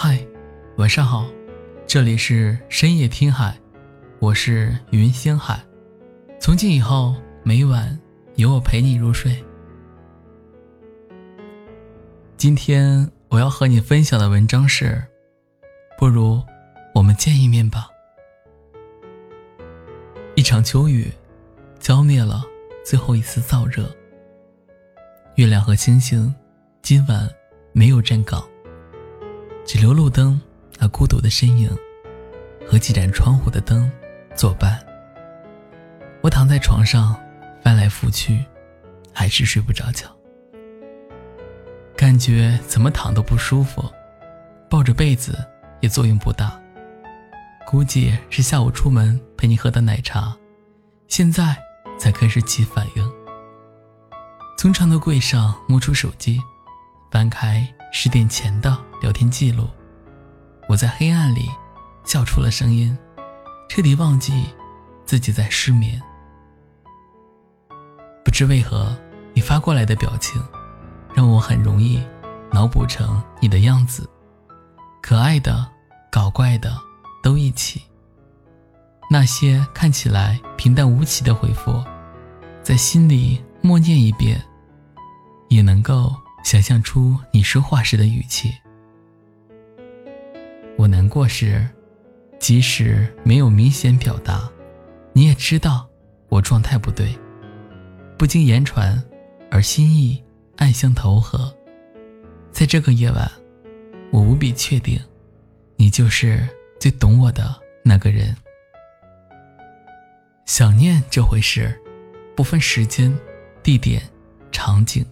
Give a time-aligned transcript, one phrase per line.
[0.00, 0.24] 嗨，
[0.76, 1.26] 晚上好，
[1.84, 3.58] 这里是深夜听海，
[4.20, 5.60] 我是云星海。
[6.38, 7.98] 从今以后，每晚
[8.36, 9.44] 有我陪你入睡。
[12.36, 15.02] 今天我要和你分享的文章是：
[15.98, 16.40] 不如
[16.94, 17.88] 我们见一面吧。
[20.36, 21.10] 一场秋雨，
[21.80, 22.44] 浇灭了
[22.84, 23.92] 最后一丝燥热。
[25.34, 26.32] 月亮和星星，
[26.82, 27.28] 今晚
[27.72, 28.48] 没有站岗。
[29.68, 30.40] 只留路灯
[30.78, 31.70] 那孤独的身影，
[32.66, 33.88] 和几盏窗户的灯
[34.34, 34.82] 作伴。
[36.22, 37.14] 我躺在床上，
[37.62, 38.42] 翻来覆去，
[39.12, 40.06] 还是睡不着觉。
[41.94, 43.84] 感觉怎么躺都不舒服，
[44.70, 45.36] 抱着被子
[45.82, 46.58] 也作用不大。
[47.66, 50.34] 估计是下午出门陪你喝的奶茶，
[51.08, 51.54] 现在
[51.98, 53.12] 才开始起反应。
[54.56, 56.40] 从床头柜上摸出手机，
[57.10, 57.70] 翻开。
[57.90, 59.66] 十点前的聊天记录，
[60.68, 61.48] 我在黑暗里
[62.04, 62.96] 笑出了声音，
[63.68, 64.44] 彻底忘记
[65.04, 66.00] 自己在失眠。
[68.24, 68.96] 不知为何，
[69.32, 70.40] 你发过来的表情，
[71.14, 72.02] 让我很容易
[72.52, 74.08] 脑补成你的样子，
[75.02, 75.66] 可爱的、
[76.10, 76.76] 搞怪的
[77.22, 77.82] 都一起。
[79.10, 81.82] 那些看起来平淡无奇的回复，
[82.62, 84.40] 在心里默念一遍，
[85.48, 86.14] 也能够。
[86.42, 88.52] 想象出你说话时的语气。
[90.76, 91.66] 我难过时，
[92.38, 94.48] 即使没有明显表达，
[95.12, 95.88] 你也知道
[96.28, 97.16] 我状态不对。
[98.16, 99.02] 不经言传，
[99.50, 100.22] 而心意
[100.56, 101.54] 暗相投合。
[102.50, 103.30] 在这个夜晚，
[104.10, 105.00] 我无比确定，
[105.76, 106.48] 你就是
[106.80, 108.36] 最懂我的那个人。
[110.46, 111.78] 想念这回事，
[112.34, 113.16] 不分时间、
[113.62, 114.02] 地点、
[114.50, 115.04] 场景。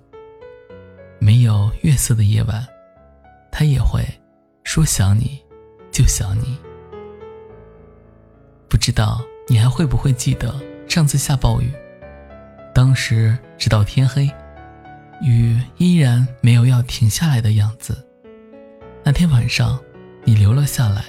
[1.27, 2.65] 没有月色的夜晚，
[3.51, 4.01] 他也会
[4.63, 5.43] 说想你，
[5.91, 6.57] 就想你。
[8.69, 10.55] 不知道你还会不会记得
[10.87, 11.69] 上次下暴雨，
[12.73, 14.31] 当时直到天黑，
[15.21, 18.07] 雨依然没有要停下来的样子。
[19.03, 19.81] 那天晚上，
[20.23, 21.03] 你留了下来，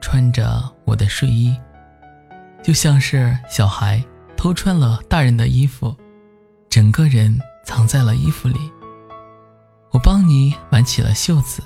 [0.00, 1.56] 穿着我的睡衣，
[2.60, 4.02] 就像是小孩
[4.36, 5.94] 偷穿了大人的衣服，
[6.68, 8.58] 整个人藏在了衣服里。
[9.90, 11.62] 我帮你挽起了袖子，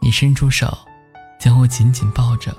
[0.00, 0.76] 你伸出手，
[1.38, 2.54] 将我紧紧抱着。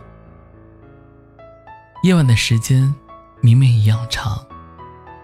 [2.03, 2.94] 夜晚的时间
[3.42, 4.44] 明明一样长，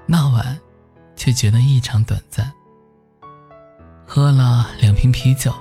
[0.06, 0.60] 那晚
[1.16, 2.54] 却觉得异常短暂。
[4.06, 5.54] 喝了两瓶啤酒，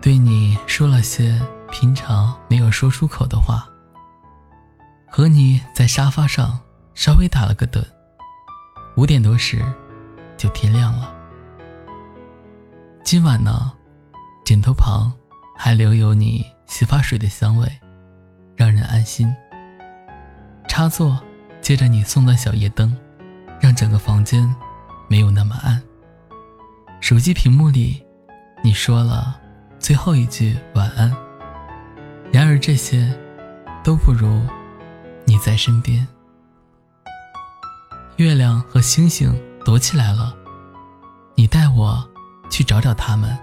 [0.00, 1.40] 对你说了些
[1.70, 3.68] 平常没有说出口的话。
[5.08, 6.58] 和你在沙发上
[6.94, 7.84] 稍微打了个盹，
[8.96, 9.62] 五点多时
[10.36, 11.14] 就天亮了。
[13.04, 13.70] 今晚呢，
[14.44, 15.12] 枕头旁
[15.56, 17.70] 还留有你洗发水的香味，
[18.56, 19.30] 让人安心。
[20.66, 21.20] 插座
[21.60, 22.96] 接着你送的小夜灯，
[23.60, 24.48] 让整个房间
[25.08, 25.82] 没有那么暗。
[27.00, 28.02] 手机屏幕里，
[28.62, 29.38] 你说了
[29.78, 31.14] 最后一句晚安。
[32.32, 33.14] 然而这些
[33.84, 34.42] 都不如
[35.26, 36.06] 你在身边。
[38.16, 40.34] 月亮和星星躲起来了，
[41.34, 42.08] 你带我。
[42.52, 43.36] 去找找他们。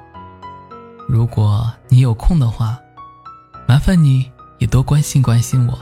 [1.07, 2.79] 如果你有空的话，
[3.67, 5.77] 麻烦你也多关心关心我。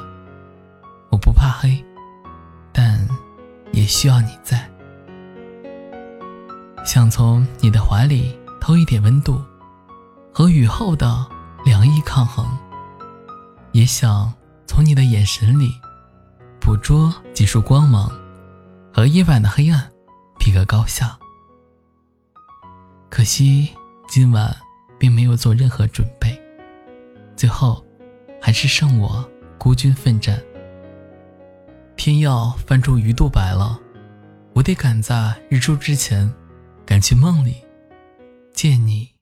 [1.09, 1.83] 我不怕黑，
[2.71, 3.05] 但
[3.73, 4.65] 也需要你在。
[6.85, 9.43] 想从你的怀里偷一点温度，
[10.33, 11.27] 和雨后的
[11.65, 12.47] 凉意抗衡。
[13.73, 14.33] 也想
[14.65, 15.73] 从你的眼神里
[16.61, 18.09] 捕捉几束光芒，
[18.93, 19.91] 和夜晚的黑暗
[20.39, 21.19] 比个高下。
[23.09, 23.69] 可惜
[24.07, 24.55] 今晚
[24.99, 26.39] 并没有做任何准备，
[27.35, 27.83] 最后
[28.41, 30.41] 还是剩我孤军奋战。
[31.95, 33.79] 天要翻出鱼肚白了，
[34.53, 36.31] 我得赶在日出之前
[36.85, 37.55] 赶去梦里
[38.53, 39.16] 见你。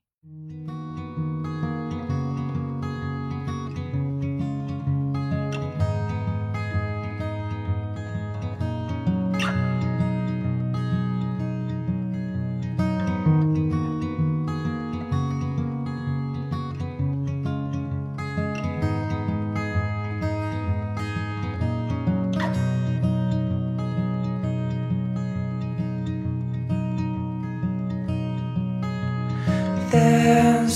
[30.66, 30.68] A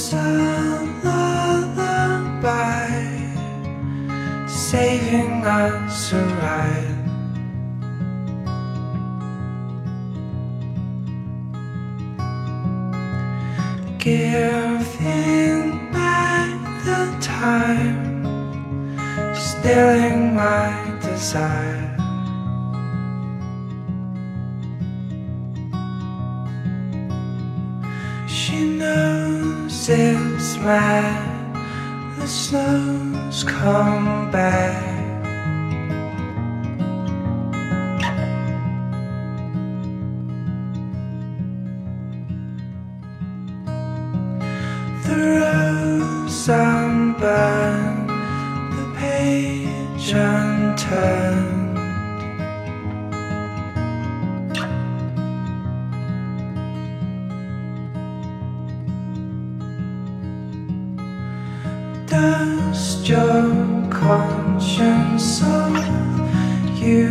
[1.03, 1.74] lullaby
[4.47, 6.95] saving us a ride.
[13.97, 18.24] Giving back the time,
[19.33, 21.99] stealing my desire.
[29.91, 31.56] It's mad,
[32.19, 34.86] the snow's come back.
[45.06, 48.09] The rose unburned,
[48.77, 51.69] the page unturned.
[66.89, 67.09] You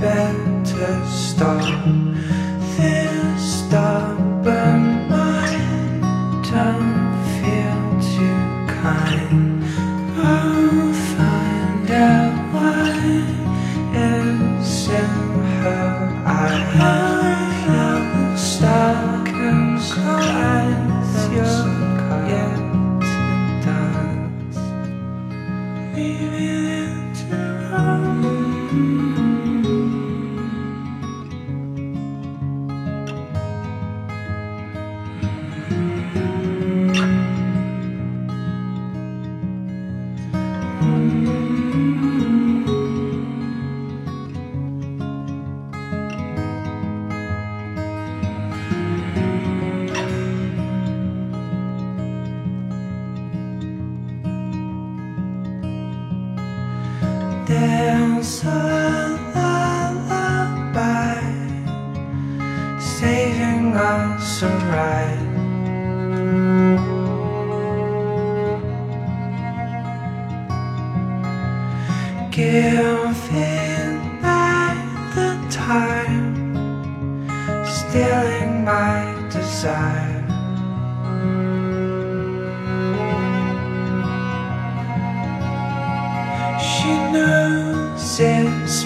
[0.00, 2.33] better stop
[58.24, 58.26] A
[59.34, 60.16] lullaby
[62.80, 65.20] saving us a ride.
[72.30, 74.78] Giving back
[75.14, 76.32] the time,
[77.66, 80.03] stealing my desire.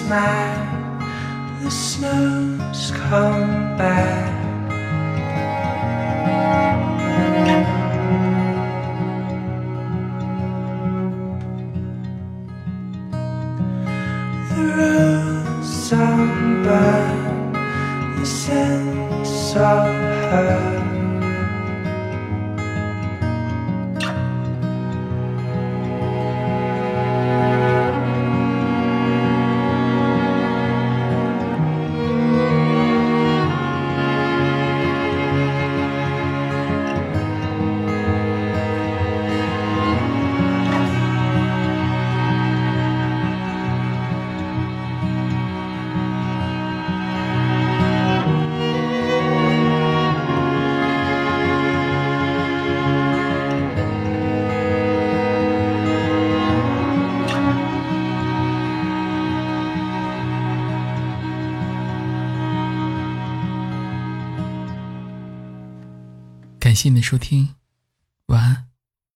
[0.09, 1.63] Mad.
[1.63, 4.28] The snow's come back.
[66.79, 67.55] 谢谢你的收听，
[68.27, 68.58] 晚安。